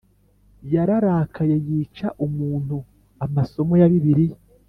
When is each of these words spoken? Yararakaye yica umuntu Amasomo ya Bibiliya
Yararakaye 0.73 1.55
yica 1.67 2.07
umuntu 2.25 2.77
Amasomo 3.25 3.73
ya 3.81 3.91
Bibiliya 3.91 4.37